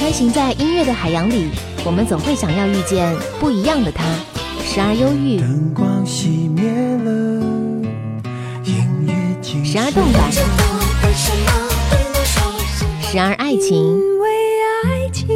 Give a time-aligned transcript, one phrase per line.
[0.00, 1.50] 穿行在音乐的海洋里，
[1.84, 4.02] 我们总会想要遇见不一样的他。
[4.64, 6.72] 时而忧郁，灯光熄灭
[7.04, 7.10] 了，
[8.64, 10.32] 音乐静时而动感，
[13.02, 14.30] 时而爱情，因为
[14.86, 15.28] 爱情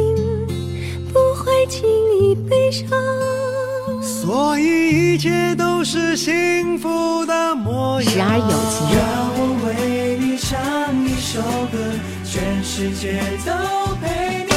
[1.13, 1.87] 不会轻
[2.19, 2.89] 易悲伤。
[4.01, 8.11] 所以一切都是幸福的模样。
[8.11, 11.39] 时而友情，让我为你唱一首
[11.71, 11.77] 歌，
[12.23, 13.53] 全世界都
[14.01, 14.54] 陪你。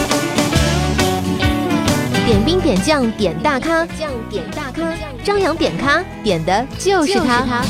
[2.28, 7.64] 点兵点将点大咖，将点大咖，张扬点咖点的就是他。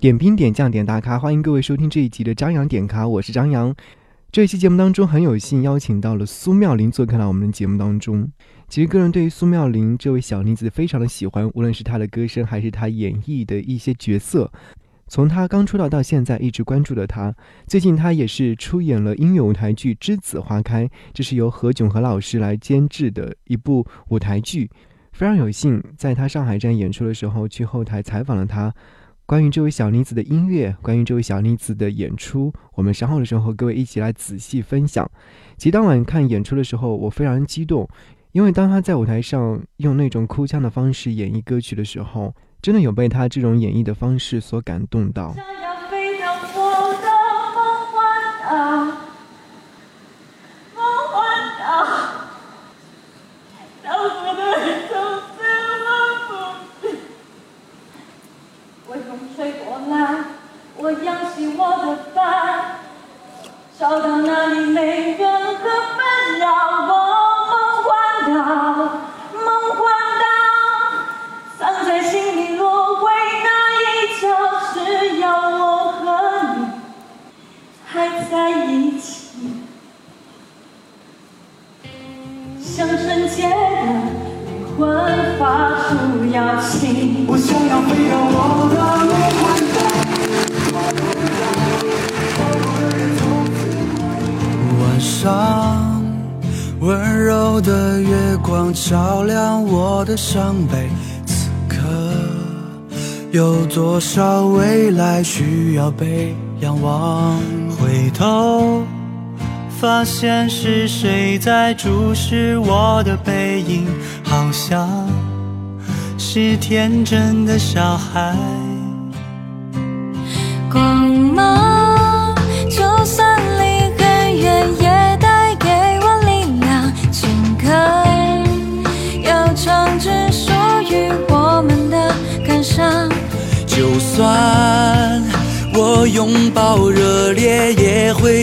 [0.00, 3.74] 点兵点将点大咖，欢迎各位收听这一集的张扬点咖，我是张扬。
[4.32, 8.26] 这一期节目当中，很有幸邀请到了苏妙玲做客到我们的节目当中。
[8.66, 14.50] 其实个人对于苏妙玲这位小妮子非常的喜欢，无论是她的歌声，还是她演绎的一些角色。
[15.14, 17.32] 从他刚出道到现在，一直关注了她。
[17.68, 24.68] 最近他也是出演了音乐舞台剧《栀子花开》，这是由何炅和老师来监制的一部舞台剧。
[25.12, 28.74] 非常有幸在他上海站演出的时候，去后台采访了他。
[29.24, 35.08] 关于这位小妮子的音乐，关于这位小妮子的演出，我们稍后的时候和各位一起来仔细分享。
[35.56, 37.88] 其实当晚看演出的时候，我非常激动，
[38.32, 42.34] 因为当他在舞台上用那种哭腔的方式演绎歌曲的时候，
[42.64, 45.34] 真的有被他这种演绎的方式所感动到。
[45.34, 47.08] 想要飞到我的
[47.54, 47.60] 梦
[47.92, 48.40] 幻
[66.40, 66.73] 岛，
[100.34, 100.88] 伤悲。
[101.24, 101.78] 此刻，
[103.30, 107.38] 有多少未来需要被仰望？
[107.78, 108.82] 回头，
[109.78, 113.86] 发现是谁在注视我的背影，
[114.24, 115.08] 好像。
[116.18, 118.34] 是天真的小孩。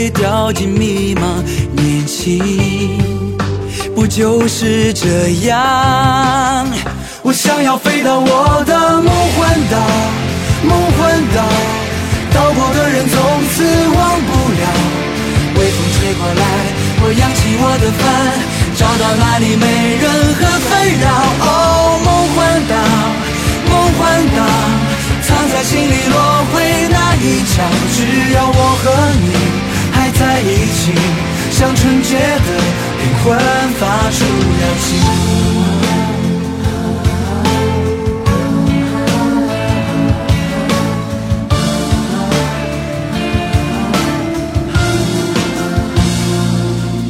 [0.09, 1.21] 掉进迷茫。
[1.73, 2.39] 年轻
[3.95, 6.67] 不就是这样？
[7.23, 9.77] 我想要飞到我的梦幻岛，
[10.63, 11.39] 梦幻岛，
[12.33, 13.15] 岛过的人从
[13.53, 13.61] 此
[13.93, 14.65] 忘不了。
[15.53, 16.43] 微风吹过来，
[17.03, 18.01] 我扬起我的帆，
[18.75, 19.65] 找到那里没
[20.01, 21.05] 人和纷扰。
[21.45, 22.73] 哦，梦幻岛，
[23.69, 24.01] 梦幻
[24.33, 24.41] 岛，
[25.21, 26.17] 藏在心里落
[26.51, 27.61] 回那一角，
[27.93, 28.89] 只要我和
[29.21, 29.29] 你
[30.21, 30.45] 在一
[30.77, 30.93] 起，
[31.49, 32.19] 像纯洁的
[32.99, 33.25] 灵魂
[33.79, 34.19] 发出
[34.61, 34.87] 邀请。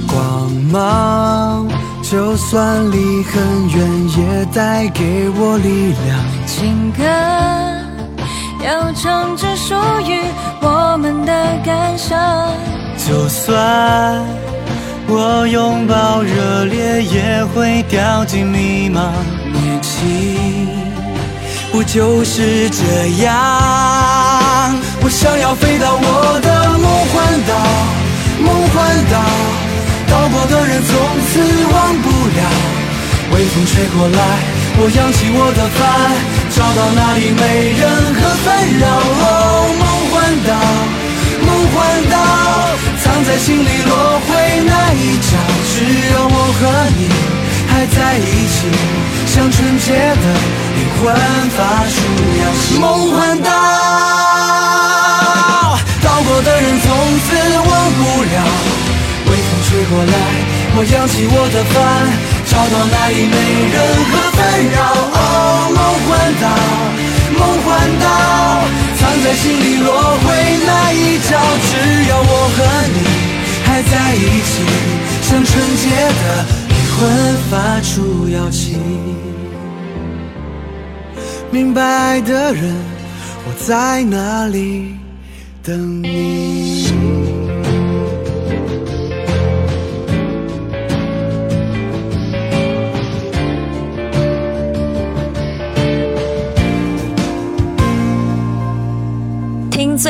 [0.07, 0.15] 光
[0.71, 1.67] 芒，
[2.01, 3.33] 就算离很
[3.71, 3.77] 远，
[4.17, 4.19] 也
[4.53, 5.67] 带给我力
[6.05, 6.09] 量。
[6.47, 7.03] 情歌
[8.65, 9.75] 要唱只属
[10.07, 10.21] 于
[10.61, 11.31] 我们的
[11.65, 12.70] 感伤。
[13.07, 14.23] 就算
[15.07, 19.09] 我拥抱热烈，也会掉进迷茫。
[19.51, 20.69] 年轻
[21.71, 22.83] 不就是这
[23.23, 23.33] 样？
[25.01, 27.53] 我想要飞到我的梦幻岛，
[28.45, 28.75] 梦幻
[29.09, 29.17] 岛。
[30.07, 30.91] 岛国的人从
[31.27, 31.41] 此
[31.73, 32.41] 忘不了。
[33.33, 34.21] 微风吹过来，
[34.77, 35.81] 我扬起我的帆，
[36.53, 37.41] 找到那里没
[37.81, 37.81] 任
[38.13, 38.45] 何纷
[38.79, 38.85] 扰。
[39.25, 39.25] 哦，
[39.79, 40.13] 梦幻
[40.45, 40.51] 岛，
[41.47, 41.75] 梦幻
[42.11, 42.15] 岛，
[43.23, 44.29] 在心里落回
[44.65, 45.37] 那一角，
[45.69, 45.73] 只
[46.13, 46.61] 有我和
[46.97, 47.01] 你
[47.67, 48.67] 还在一起，
[49.27, 50.25] 像纯洁的
[50.75, 51.01] 灵魂
[51.55, 51.95] 发出
[52.39, 52.81] 邀请。
[52.81, 53.49] 梦幻岛，
[56.01, 56.87] 岛国的人从
[57.19, 57.27] 此
[57.59, 58.35] 忘不了。
[59.27, 60.13] 微风吹过来，
[60.75, 61.73] 我扬起我的帆，
[62.45, 63.35] 找到那里没
[63.71, 63.77] 任
[64.09, 64.39] 何纷
[64.73, 64.77] 扰。
[65.13, 65.17] 哦，
[65.75, 66.09] 梦幻
[66.41, 66.45] 岛，
[67.37, 67.69] 梦幻
[68.01, 68.05] 岛，
[69.23, 70.33] 在心里落回
[70.65, 71.37] 那一角
[71.69, 72.99] 只要我和你
[73.63, 74.53] 还在一起
[75.21, 75.89] 像纯洁
[76.21, 76.99] 的灵魂
[77.49, 78.79] 发出邀请
[81.51, 82.75] 明白爱的人
[83.45, 84.95] 我在哪里
[85.63, 86.40] 等你？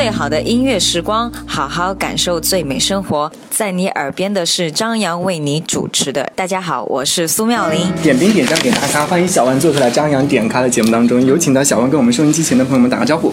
[0.02, 3.30] 最好的音乐时光，好好感受最美生活。
[3.50, 6.28] 在你耳边的是张扬为你主持的。
[6.34, 7.86] 大家好，我是苏妙玲。
[8.02, 13.32] 点兵点将点大咖，欢迎小万做客来张扬点咖的节目当中，有请到小万跟我们收音机前的朋友们打个招呼。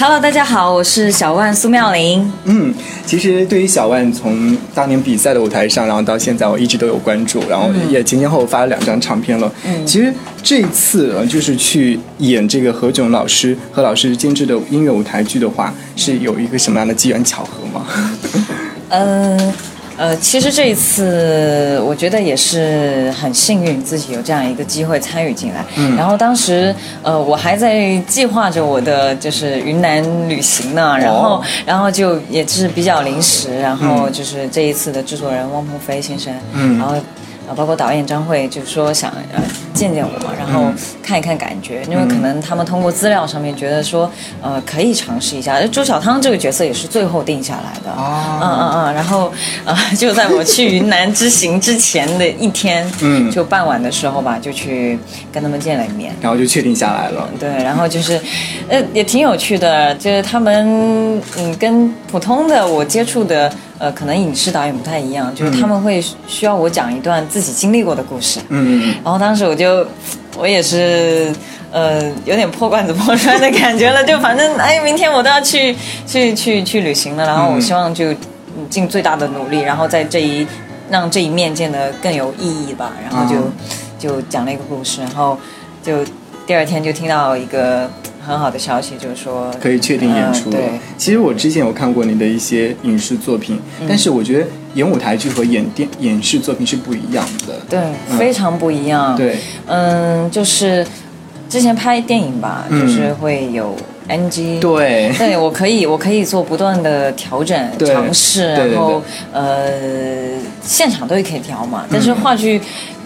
[0.00, 2.32] Hello，大家好，我是小万苏妙玲。
[2.44, 2.72] 嗯，
[3.04, 9.52] 其实对于小万从当年比赛的舞台上，然后到现在，我一直都有关注，然后也前前后后发了两张唱片了。
[9.66, 17.84] 嗯，其实这次呃，就是去演这个何炅老师何老师监制的音乐舞台剧的话，是有一个什么样的机缘巧合吗？
[18.90, 19.52] 嗯。
[19.98, 25.64] 呃，其实这一次我觉得也是很幸运，自己有这样一个机会参与进来。
[25.76, 26.72] 嗯，然后当时
[27.02, 36.94] 呃，我还在计划着我的就是云南旅行呢，然后、然后就也是比较临时，然后就是这一次的制作人汪鹏飞先生，嗯，然后
[37.48, 39.42] 呃包括导演张慧就说想呃
[39.72, 40.70] 见见我嘛，然后
[41.02, 44.10] 看一看感觉，因为可能他们通过资料上面觉得说
[44.42, 45.60] 呃可以尝试一下。
[45.68, 48.38] 周小汤这个角色也是最后定下来的，哦。
[48.42, 49.32] 嗯嗯嗯，然后
[49.64, 53.30] 呃 就在我去云南之行之前的一天，嗯。
[53.30, 54.98] 就傍晚的时候吧，就去
[55.32, 56.14] 跟他们见了一面。
[56.20, 57.28] 然后就确定下来了。
[57.38, 58.20] 对，然后就是，
[58.68, 68.40] 呃，也挺有趣的，就是他们，嗯，跟普通的我接触的，呃，可能影视导演不太一样，就是他们会需要我讲一段自己经历过的故事。
[68.48, 69.86] 嗯，然后当时我就，
[70.36, 71.32] 我也是，
[71.70, 75.74] 呃，有点破罐子破摔的感觉了，就反正，哎，明天我都要去
[76.06, 80.46] 去去去旅行了，然后我希望就嗯尽最大的努力，然后在这一
[80.90, 83.52] 让这一面见得更有意义吧，然后就、嗯
[83.98, 85.36] 就讲了一个故事，然后
[85.82, 86.04] 就
[86.46, 87.90] 第二天就听到一个
[88.28, 90.56] 很好的消息，就是说可以确定演出了。
[90.58, 97.54] 嗯对，其实我之前有看过你的一些影视作品，嗯但是我觉得演舞台剧和演电影视作品是不一样的。
[97.68, 97.78] 对，
[98.10, 99.16] 嗯非常不一样。
[99.16, 99.36] 对，
[99.66, 100.86] 嗯，就是
[101.48, 103.74] 之前拍电影吧，嗯就是会有
[104.08, 104.60] NG。
[104.60, 109.02] 对，对，我可以，我可以做不断的调整、尝试，然后
[109.32, 109.70] 呃，
[110.62, 111.86] 现场都可以调嘛。
[111.90, 112.60] 但是话剧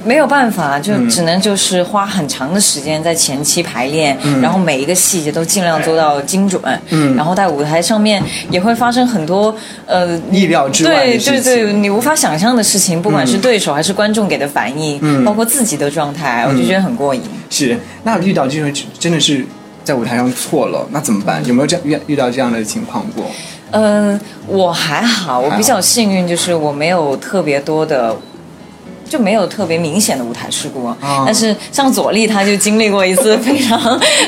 [0.04, 6.60] 没有办法，就嗯只能就是花很长的时间在前期排练，嗯然后每一个细节都尽量做到精准。
[6.90, 9.54] 嗯然后在舞台上面也会发生很多
[9.86, 17.22] 呃意料之外的对对对，你无法想象的事情，不管是嗯对手还是观众给的反应，嗯包括自己的状态，我就觉得很过瘾。
[17.50, 17.78] 是。
[18.04, 19.44] 那遇到这种真的是
[19.84, 21.44] 在舞台上错了，那怎么办？
[21.46, 23.24] 有没有这样遇遇到这样的情况过？
[23.70, 28.16] 嗯，我还好，我比较幸运，就是我没有特别多的。
[29.08, 30.96] 就没有特别明显的舞台事故，啊。
[31.26, 33.78] 但是像左立他就经历过一次 非常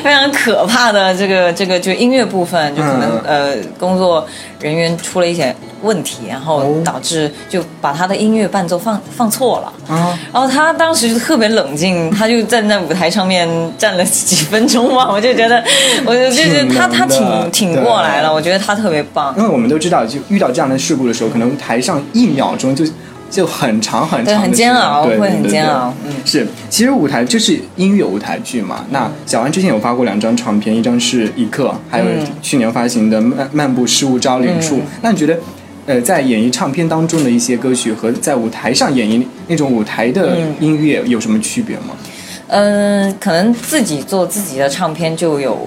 [0.03, 3.45] 非常可怕的这个这个就音乐部分，就可能、嗯。
[3.45, 4.27] 呃工作
[4.61, 15.63] 人员出了一些问题，然后哦导致就把他的音乐伴奏放放错了，啊，然后他当时就特别冷静，他就站在舞台上面站了几分钟嘛， 我就觉得，
[16.07, 17.19] 我就就觉得他他挺
[17.51, 19.35] 挺挺过来了，我觉得他特别棒。
[19.37, 19.43] 因。
[19.43, 22.85] 为我们都知道，就遇到这样的事故的时候，可能台上一秒钟就
[23.35, 28.85] 就很长很长对很煎熬会很煎熬嗯是，其实舞台就是音乐舞台剧嘛。
[28.91, 35.37] 那小安之前有发过两张唱片，一张是一刻，还有嗯去年发行的《漫漫步失物招领处》嗯那你觉得？
[35.87, 41.95] 呃，在演绎唱片当中的一些歌曲和在舞台上演绎那种舞台的嗯音乐有什么区别吗？
[42.49, 45.59] 嗯，可能自己做自己的唱片就有。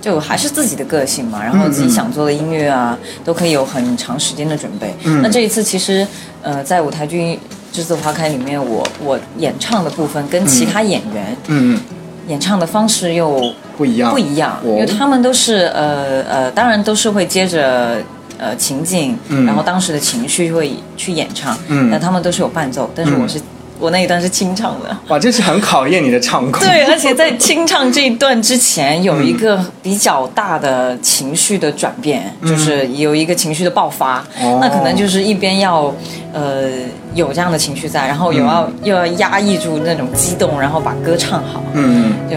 [0.00, 4.94] 就还是自己的个性嘛，然后自己想做的音乐啊，都可以有很长时间的准备。
[5.04, 5.20] 嗯。
[5.22, 6.06] 那这一次其实，
[6.42, 7.38] 呃，在舞台剧
[7.76, 11.80] 《栀子花开》里面，我我演唱的部分跟其他演员嗯，
[12.28, 18.00] 演唱的方式又不一样，不一样，哦因为他们都是呃呃，当然都是会接着
[18.38, 19.44] 呃情境，嗯。
[19.44, 21.90] 然后当时的情绪会去演唱，嗯。
[21.90, 23.40] 那他们都是有伴奏，但是我是、
[23.78, 24.96] 我那一段是清唱的。
[25.08, 26.60] 哇，这是很考验你的唱功。
[26.60, 34.24] 对，而且在清唱这一段之前，有一个比较大的情绪的转变，就是有一个情绪的爆发。
[34.60, 35.94] 那可能就是一边要
[36.32, 36.68] 呃
[37.14, 41.62] 有这样的情绪在，然后又要、又要压抑住那种激动，然后把歌唱好。
[41.74, 42.36] 嗯，就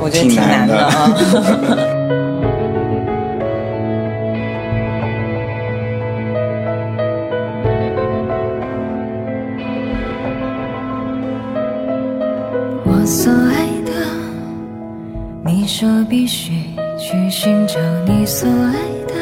[0.00, 1.12] 我觉得挺挺难的啊。
[13.06, 13.92] 所爱的，
[15.44, 16.54] 你说必须
[16.98, 18.74] 去寻找你所爱
[19.06, 19.14] 的，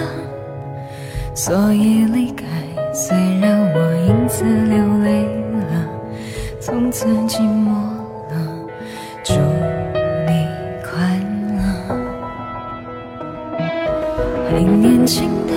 [1.34, 2.46] 所以离开。
[2.94, 5.24] 虽然我因此流泪
[5.68, 5.86] 了，
[6.60, 7.72] 从此寂寞
[8.30, 8.34] 了，
[9.22, 10.46] 祝你
[10.82, 11.20] 快
[11.52, 11.60] 乐。
[14.50, 15.52] 还年轻的，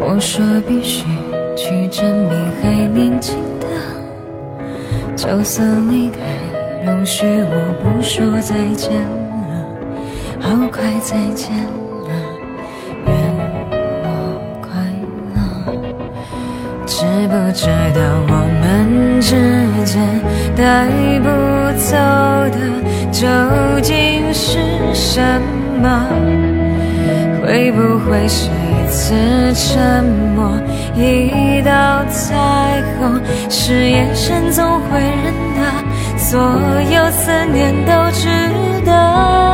[0.00, 1.06] 我说必须
[1.54, 3.66] 去证明还年轻的，
[5.14, 6.18] 就算离开，
[6.84, 9.64] 容许我不说再见了，
[10.40, 12.10] 好快再见了，
[13.06, 13.14] 愿
[14.02, 14.06] 我
[14.60, 14.68] 快
[15.34, 15.36] 乐。
[16.84, 16.94] 知
[17.28, 18.62] 不知道我们
[19.20, 19.30] 之
[19.84, 19.94] 间
[20.54, 20.86] 带
[21.20, 21.26] 不
[21.78, 21.96] 走
[22.52, 22.56] 的
[23.10, 23.26] 究
[23.80, 24.58] 竟是
[24.92, 25.22] 什
[25.80, 26.06] 么？
[27.46, 29.14] 会不会是一次
[29.54, 30.50] 沉默，
[30.94, 33.20] 一道彩虹？
[33.48, 35.60] 是眼神总会认得，
[36.34, 38.28] 所有思念都值
[38.84, 39.53] 得。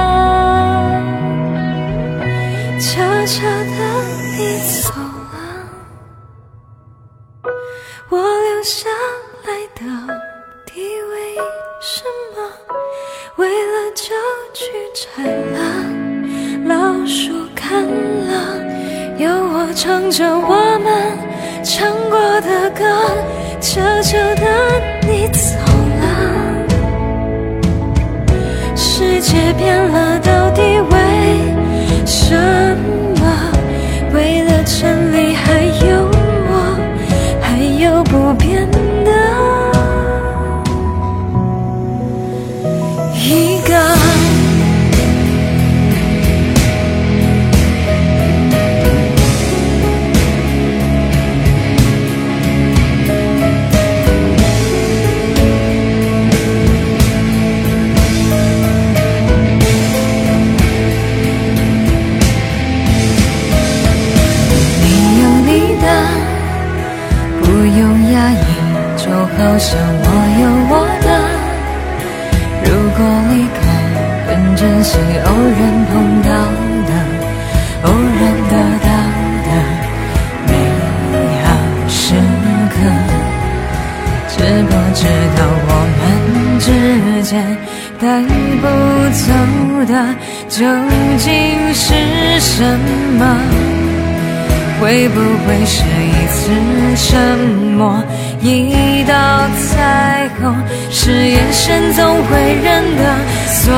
[98.42, 99.14] 一道
[99.56, 100.54] 彩虹？
[100.90, 103.02] 是眼神总会认得，
[103.46, 103.72] 所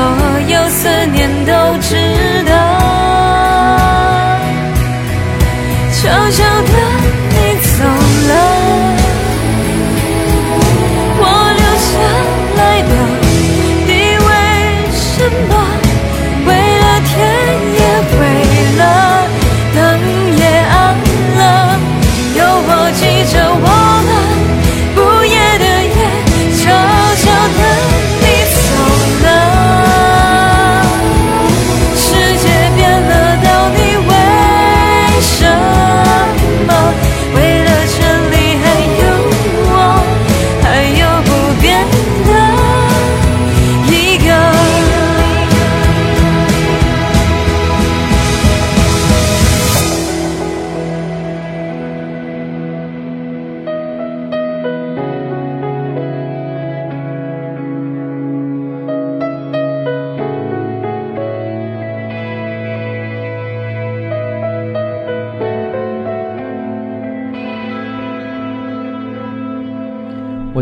[0.47, 1.95] 有思念都值
[2.45, 2.51] 得。
[5.93, 6.73] 悄悄的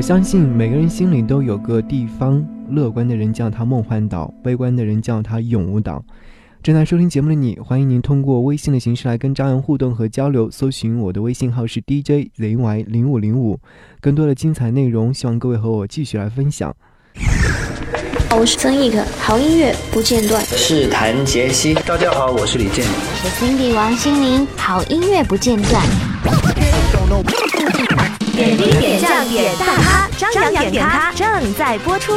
[0.01, 6.03] 我相信每个人心里都有个地方，乐观的人叫它梦幻岛，悲观的人叫它永无岛。
[6.63, 13.59] 正在收听节目的你，欢迎您通过微信的形式来跟张扬互动和交流，搜寻我的微信号是 DJ ZY 零五零五，
[13.99, 16.75] 更多的精彩内容，希望各位和我继续来分享。
[18.35, 20.43] 我是曾轶可，好音乐不间断。
[20.43, 21.75] 是谭杰希。
[21.75, 22.83] 大家好，我是李健。
[22.87, 25.79] 我是 Cindy 王心凌，好音乐不间断。
[28.31, 32.13] 点滴点将点大咖，张扬点咖正在播出。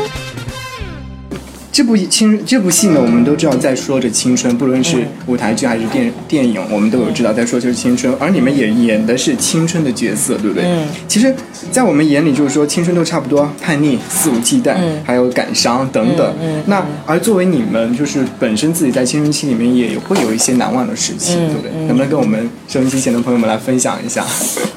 [1.74, 10.62] 这部青这部戏呢，我们都知道在说着青春，不论是舞台剧还是电电影，我们都有知道在说就是青春，而你们也演的是青春的角色，对不对？
[10.64, 10.86] 嗯。
[11.08, 11.34] 其实，
[11.72, 16.32] 在我们眼里，就是说青春都差不多，叛逆、肆无忌惮，嗯还有感伤等等。
[16.40, 21.70] 嗯嗯那而作为你们，就是本身自己在青春期里面也会有一些难忘的事情，嗯对不对？
[21.74, 24.24] 嗯能不能跟我们收音机前的朋友们来分享一下？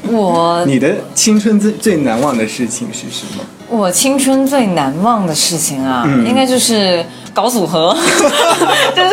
[0.09, 3.43] 我你的青春最最难忘的事情是什么？
[3.69, 6.25] 我青春最难忘的事情啊，嗯。
[6.27, 7.95] 应该就是搞组合，
[8.95, 9.11] 就是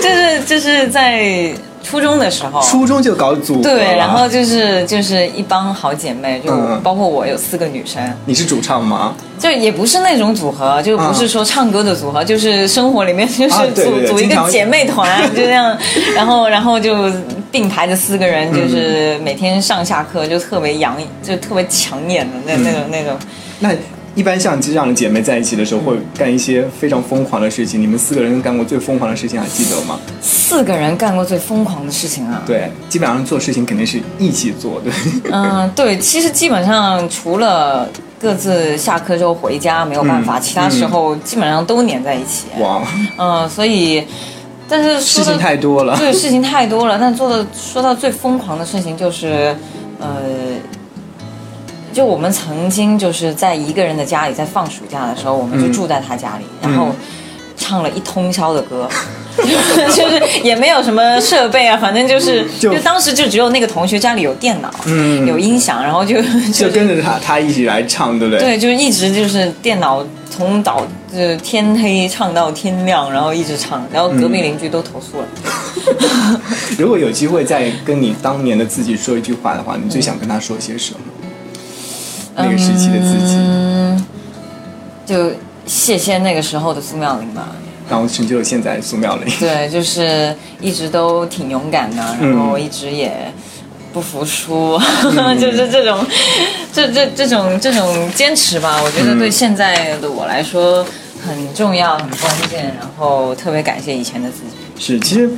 [0.00, 6.80] 就是就是在初中的时候，初中就搞组合对，然后就是就是一帮好姐妹，就嗯。
[6.82, 9.14] 包括我有四个女生，你是主唱吗？
[9.38, 15.76] 就也不是那种组合，就不是说唱歌的组合，就是生活里面就是组、组一个姐妹团， 就这样，
[16.14, 17.10] 然后然后就
[17.50, 23.16] 并排的四个人，嗯就是每天上下课就特别养，就特别抢眼的那、那种那种。
[23.60, 23.70] 那
[24.14, 27.80] 一般像这样的姐妹在一起的时候，会干一些非常疯狂的事情。
[27.80, 29.98] 你们四个人干过最疯狂的事情还记得吗？
[30.22, 32.42] 四个人干过最疯狂的事情啊！
[32.46, 34.92] 对，基本上做事情肯定是一起做对。
[35.32, 37.88] 嗯，对，其实基本上除了
[38.20, 42.44] 各自下课之后回家没有办法，嗯其他时候基本上都黏在一起。
[42.60, 42.86] 哇，
[43.18, 44.04] 嗯，所以，
[44.68, 45.96] 但是事情太多了。
[45.96, 46.98] 对，事情太多了。
[47.00, 49.56] 但做的说到最疯狂的事情就是，
[49.98, 50.20] 呃，
[51.94, 56.88] 就我们曾经就是在一个人的家里，在放暑假的时候，我们就嗯住在他家里，然后
[57.56, 58.88] 唱了一通宵的歌。
[59.92, 66.22] 就是也没有什么设备啊，反正就是就就当时就只有那个同学家里有电脑，嗯有音响，然后就
[66.54, 68.38] 就跟着他，他一起来唱，对不对？
[68.38, 75.26] 对，就是一直就是电脑从早就是天黑唱到天亮，然后一直唱，然后隔壁邻居都投诉了。
[76.78, 81.00] 如果有机会再跟你当年的自己说一句话的话，你最想跟他说些什么？
[82.36, 84.06] 那个时期的自己，嗯，
[85.06, 85.32] 就
[85.66, 87.48] 谢谢那个时候的苏妙玲吧。
[87.88, 89.26] 然后成就了现在苏妙玲。
[89.38, 93.30] 对，就是一直都挺勇敢的，然嗯后一直也
[93.92, 94.80] 不服输，
[95.38, 96.04] 就是这种，
[96.72, 100.84] 这这这种这种坚持吧，我觉得对现在的我来说
[101.22, 104.82] 很重要、很关键，然后特别感谢以前的自己。
[104.82, 105.30] 是，其实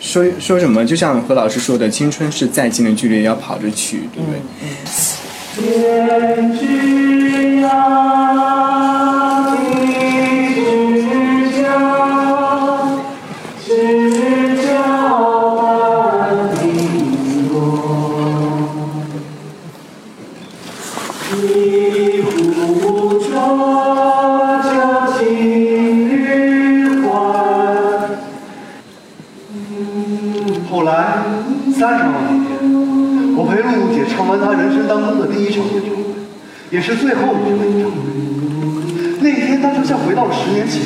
[0.00, 4.40] 说说什么，就像何老师说的，青春是再近的距离也要跑着去，对不对？
[5.54, 6.66] 天之
[7.62, 9.13] 涯，
[34.44, 36.02] 他人生当中的第一场演唱会，
[36.70, 37.96] 也是最后一场演唱会。
[39.20, 40.82] 那天他就像回到了十年前，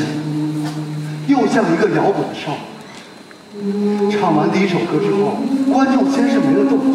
[1.27, 2.59] 又像一个摇滚的少女。
[4.12, 5.38] 唱完第一首歌之后，
[5.73, 6.92] 观众先是没了动静，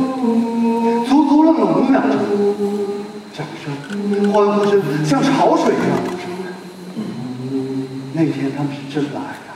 [1.06, 2.12] 足足愣了五秒钟，
[3.34, 3.64] 掌声、
[4.32, 6.46] 欢呼声像潮水一样涌上来。
[8.14, 9.52] 那天他们是真的爱她。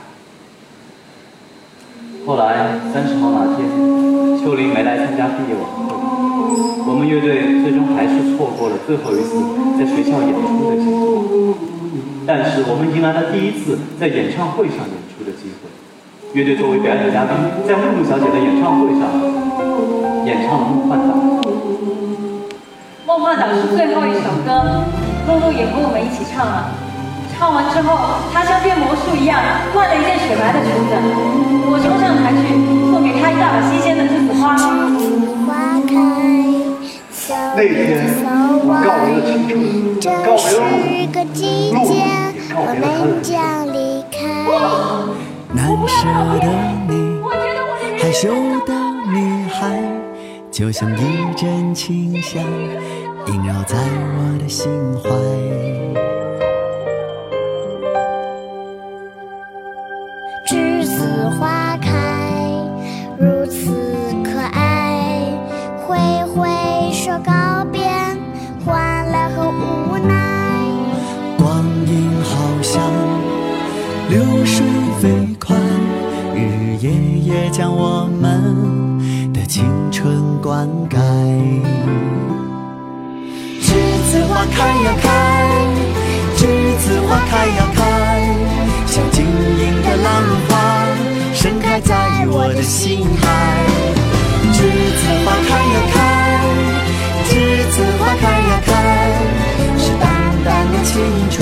[2.26, 3.58] 后来三十号那天，
[4.38, 5.77] 秋玲没来参加毕业晚会，
[6.86, 9.36] 我们乐队最终还是错过了最后一次
[9.78, 11.04] 在学校演出的机会。
[12.26, 15.68] 但是我们迎来了第一次在演唱会上演出的机会。
[16.36, 17.32] 乐队作为表演嘉宾，
[17.66, 19.08] 在露露小姐的演唱会上
[20.28, 21.16] 演唱了《梦幻岛》。
[23.06, 24.84] 梦幻岛是最后一首歌，
[25.26, 26.68] 露露也和我们一起唱了。
[27.32, 27.96] 唱完之后，
[28.34, 29.40] 她像变魔术一样
[29.72, 30.92] 换了一件雪白的裙子。
[37.58, 38.06] 那天，
[38.62, 39.50] 我告别了青
[40.14, 40.46] 春，告别
[41.72, 42.06] 了路，路也
[42.54, 43.34] 告别了他
[43.66, 44.14] 人生。
[45.50, 45.98] 难舍
[46.38, 46.46] 的
[46.88, 46.90] 你，
[47.98, 48.22] 害羞
[48.64, 48.70] 的
[49.10, 49.16] 女
[49.48, 49.58] 孩，
[50.52, 51.02] 就像一
[51.34, 52.44] 阵清香，
[53.26, 54.70] 萦绕在我的心
[55.02, 55.10] 怀。
[84.58, 85.06] 开呀开，
[86.36, 86.40] 栀
[86.78, 87.80] 子花开呀开，
[88.86, 90.06] 像晶莹的浪
[90.48, 90.52] 花，
[91.32, 91.94] 盛开在
[92.26, 93.24] 我的心海。
[94.52, 94.58] 栀
[94.98, 95.96] 子花开呀开，
[97.28, 97.30] 栀
[97.70, 98.70] 子花开呀开，
[99.78, 100.04] 是淡
[100.44, 100.90] 淡的青
[101.30, 101.37] 春，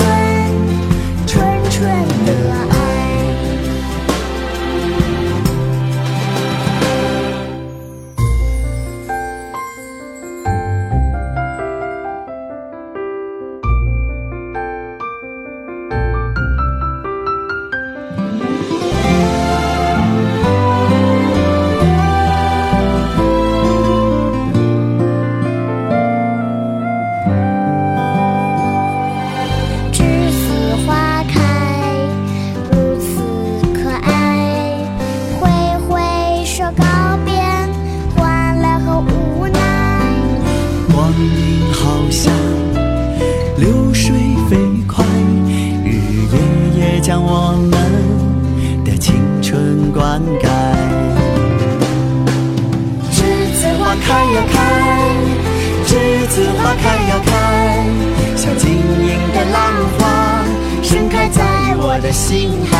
[62.27, 62.76] 心海。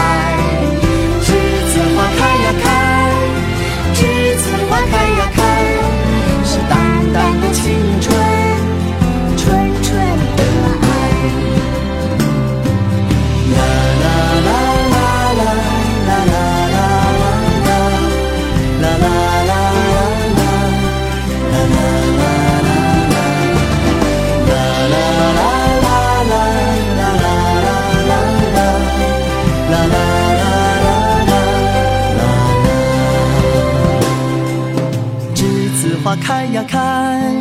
[36.22, 37.32] 开呀开，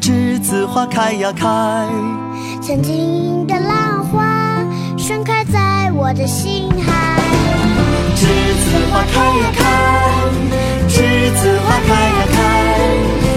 [0.00, 1.46] 栀子花开呀开，
[2.60, 4.64] 曾经的浪花
[4.96, 7.18] 盛开在我的心海。
[8.14, 9.60] 栀子花开呀开，
[10.88, 10.94] 栀
[11.34, 12.36] 子花开呀开，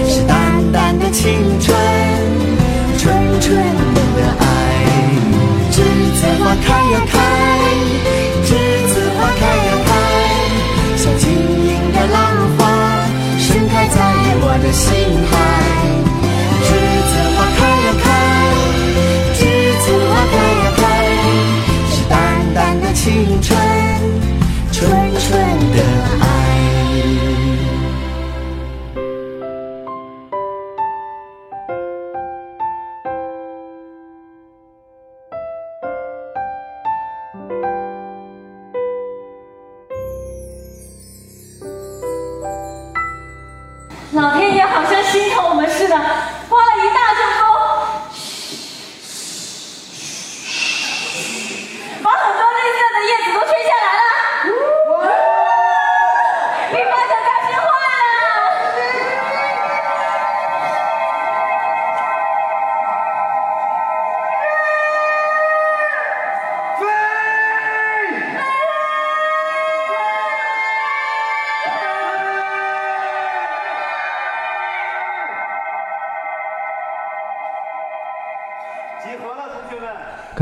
[0.08, 1.76] 是淡淡的青春，
[2.98, 3.56] 纯纯
[4.16, 4.44] 的爱。
[5.72, 5.76] 栀
[6.14, 7.14] 子花开呀开，
[13.96, 14.02] 在
[14.42, 14.92] 我的心
[15.26, 16.05] 海。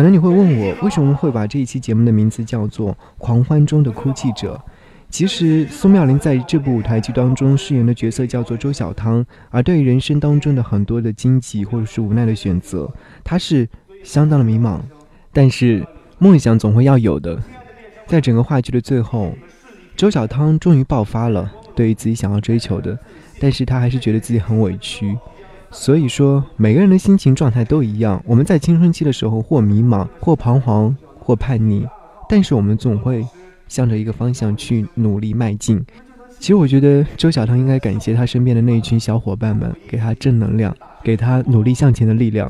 [0.03, 4.61] 可能你会问我，为什么会把这一期节目的名字叫做《狂欢中的哭泣者》？
[5.09, 12.91] 其实苏妙玲在这部舞台剧当中饰演的角色叫做周小汤，而对于人生当中的很多的荆棘或者是无奈的选择，
[13.23, 13.65] 她是
[14.03, 14.81] 相当的迷茫。
[15.31, 15.87] 但是
[16.19, 17.41] 梦想总会要有的。
[18.05, 19.33] 在整个话剧的最后，
[19.95, 22.99] 周小汤终于爆发了，对于自己想要追求的，
[23.39, 25.17] 但是他还是觉得自己很委屈。
[25.73, 28.23] 所以说，每个人的心情状态都一样。
[28.27, 31.85] 我们在青春期的时候，或迷茫，或彷徨，或叛逆，
[32.29, 33.25] 但是我们总会
[33.67, 35.83] 向着一个方向去努力迈进。
[36.39, 42.49] 其实，我觉得周小汤应该感谢他身边的那一群小伙伴们，给他正能量，给他努力向前的力量。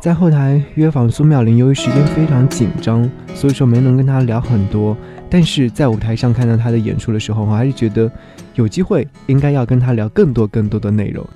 [0.00, 4.96] 在后台约访苏妙玲，由于时间非常紧张，所以说没能跟他聊很多。
[5.28, 8.10] 但是在舞台上看到他的演出的时候，我还是觉得
[8.54, 11.26] 有机会应该要跟他聊更多更多的内容。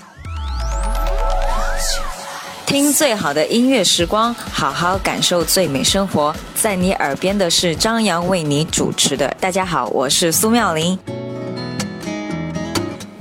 [2.69, 6.37] 听最好的音乐时光，好好感受最美生活。
[6.55, 9.27] 在你耳边的是张扬为你主持的。
[9.41, 10.99] 大家好，我是苏妙玲。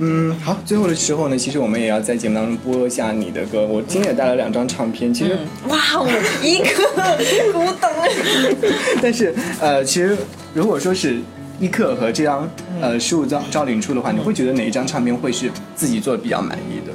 [0.00, 3.64] 嗯，好，最后的时候呢，其实我们也要在节目当中播一下你的歌。
[3.64, 6.06] 我今天也带了两张唱片，其实、哇，我
[6.42, 7.90] 一个古董。
[9.00, 10.14] 但是呃，其实
[10.52, 11.22] 如果说是
[11.58, 12.46] 一刻和这张
[12.82, 16.92] 呃十五张赵领出的话，你会觉得哪一张唱片会是自己做的比较满意的？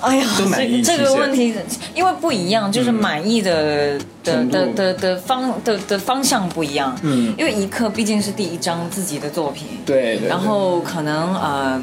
[0.00, 1.54] 哎呀，都满意这个问题，
[1.94, 6.96] 因为不一样，就是满意的、的的的的方的的方向不一样。
[7.02, 7.34] 嗯。
[7.38, 11.82] 因为一刻毕竟是第一张自己的作品，对对然后可能呃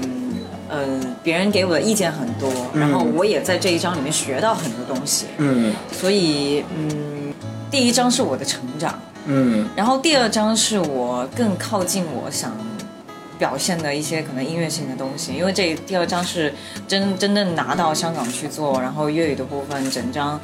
[0.69, 0.78] 呃
[1.23, 5.73] 别人给我的意见很多，嗯然后我也在这一章里面学到很多东西，嗯。
[5.91, 7.34] 所以嗯，
[7.71, 9.65] 第一章是我的成长，嗯。
[9.76, 12.52] 然后第二章是我更靠近我想
[13.43, 16.53] 表现的一些可能音乐性的东西，因为这第二张是
[16.88, 20.39] 真真正拿到香港去做，然后粤语的部分整张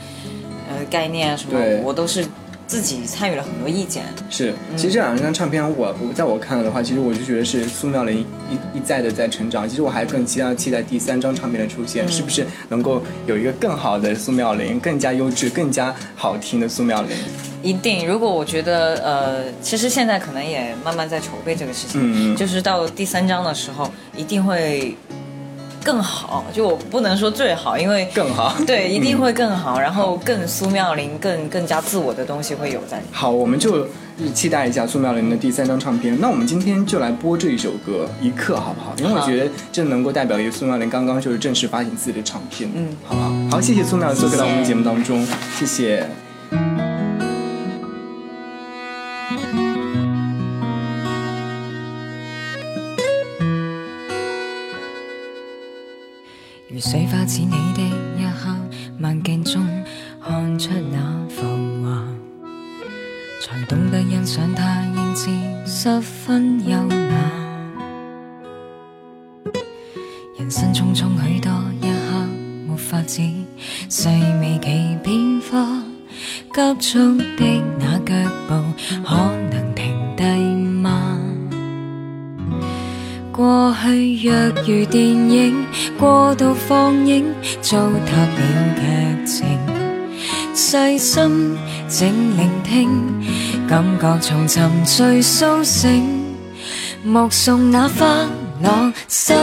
[0.67, 2.25] 呃概念什么，我都是
[2.67, 4.03] 自己参与了很多意见。
[4.29, 9.65] 是，其实这两张唱片我，我在我看来的话，其实我就觉得是苏妙玲一一再的在成长。
[9.69, 17.15] 其实我还更期待期待第三张唱片的出现，嗯是不是能够有一个更好的苏妙玲，更加优质、更加好听的苏妙玲？
[17.61, 24.95] 一定，如果我觉得呃，其实现在可能也慢慢在筹备这个事情，嗯就是到第三章的时候，一定会
[25.83, 33.11] 更好，就我不能说最好，因为更好，对，一定会更好，然后更苏妙玲更更加自我的东西会有在里面。
[33.15, 33.87] 好，我们就
[34.33, 36.17] 期待一下苏妙玲的第三张唱片。
[36.19, 38.93] 那我们今天就来播这一首歌《一刻》，好不好？
[38.99, 43.31] 因为我觉得这能够代表一个苏妙玲刚刚就是正式发行自己的唱片，嗯，好不好？
[43.51, 45.25] 好，谢谢苏妙玲做客到我们节目当中，
[45.57, 46.07] 谢谢。
[56.79, 57.81] 如水花似你的
[58.17, 58.55] 一刻，
[58.97, 59.67] 慢鏡中
[60.25, 61.43] 看出那浮
[61.83, 62.01] 华，
[63.41, 65.29] 才懂得欣赏它英姿
[65.65, 67.15] 十分优雅。
[70.37, 72.25] 人生匆匆许多一刻，
[72.65, 73.21] 没法子
[73.89, 75.83] 細微其变化，
[76.53, 78.55] 急速的那脚步
[79.03, 79.17] 可
[79.51, 80.23] 能停低
[80.81, 81.19] 吗？
[83.33, 84.33] 过去若
[84.65, 85.65] 如电影，
[85.99, 87.25] 過度放映，
[87.61, 89.59] 糟蹋了劇情。
[90.55, 91.57] 細心
[91.89, 92.87] 靜聆聽，
[93.67, 96.05] 感覺從沉睡苏醒，
[97.03, 98.25] 目送那花
[98.63, 99.33] 落失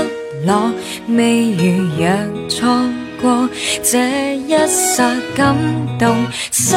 [0.46, 0.72] 落，
[1.08, 2.08] 未如若
[2.48, 2.90] 錯
[3.20, 3.48] 過
[3.82, 5.56] 這一剎感
[5.98, 6.74] 動失，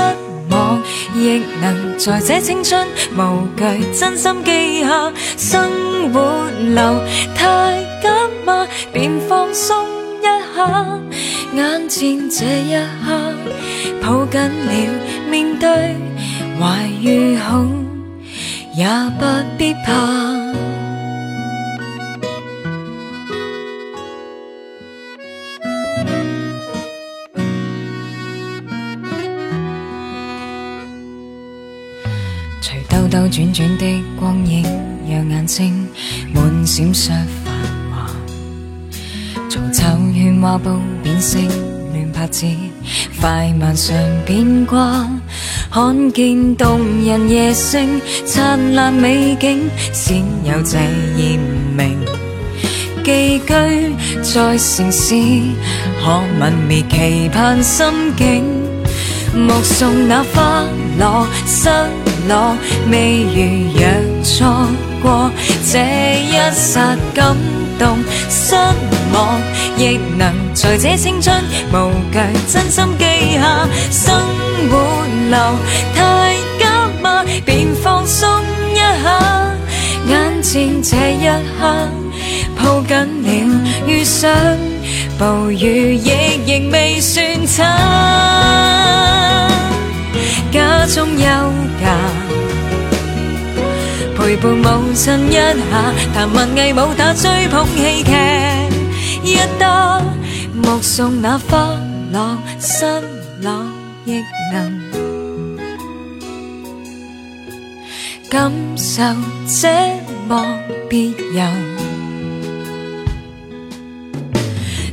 [1.19, 5.11] 亦能在这青春无惧真心记下。
[5.37, 5.69] 生
[6.13, 7.01] 活流
[7.35, 8.07] 太急
[8.45, 8.65] 嘛？
[8.93, 9.85] 便放松
[10.21, 10.23] 一
[10.55, 10.99] 下，
[11.53, 13.33] 眼前这一刻
[14.01, 14.71] 抱紧了，
[15.29, 15.69] 面对
[16.59, 17.65] 怀与好
[18.75, 18.87] 也
[19.19, 19.25] 不
[19.57, 20.38] 必怕。
[33.19, 34.63] 兜兜轉轉的光影，
[35.05, 35.85] 讓眼睛
[36.33, 37.09] 滿閃爍
[37.43, 37.53] 繁
[37.91, 38.09] 華。
[39.49, 41.37] 從湊喧嘩布變色
[41.93, 42.45] 亂拍子，
[43.19, 43.93] 快慢上
[44.25, 45.05] 變卦。
[45.69, 50.77] 看見動人夜星，燦爛美景，鮮有这
[51.21, 51.37] 艳
[51.75, 51.99] 明。
[53.03, 53.45] 寄居
[54.23, 55.13] 在城市，
[56.01, 58.58] 可泯灭期盼心境。
[59.35, 60.63] 目送那花
[60.97, 61.69] 落失
[62.27, 62.55] 落，
[62.91, 63.81] 未如若
[64.23, 64.67] 錯
[65.01, 65.31] 過
[65.71, 67.37] 這一刹感
[67.77, 68.55] 動失
[69.13, 69.39] 望，
[69.77, 73.67] 亦能在這青春無懼真心記下。
[73.91, 74.19] 生
[74.69, 75.37] 活流
[75.95, 77.23] 太急吗？
[77.45, 78.41] 便放鬆
[78.73, 79.51] 一下，
[80.07, 81.27] 眼前這一
[81.59, 81.87] 刻
[82.57, 84.29] 抱緊了，遇上
[85.17, 86.11] 暴雨亦
[86.45, 88.78] 仍未算差。
[90.51, 91.23] 家中休
[91.79, 91.95] 假，
[94.17, 98.11] 陪伴母亲一下，谈文艺武打追捧戏剧。
[99.23, 100.01] 一打，
[100.53, 101.77] 目送那花
[102.11, 102.85] 落失
[103.41, 103.63] 落，
[104.05, 104.81] 亦能
[108.29, 109.03] 感受
[109.61, 109.69] 這
[110.27, 110.59] 麼
[110.89, 111.43] 別有。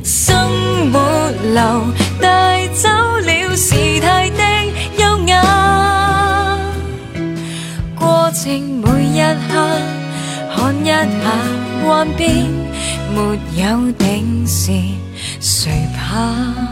[0.03, 3.55] 生活流带走了
[8.47, 9.19] 静每一
[9.51, 9.53] 刻
[10.55, 10.95] 看一下，
[11.83, 12.45] 幻變
[13.13, 14.71] 沒有定时，
[15.41, 16.66] 谁怕？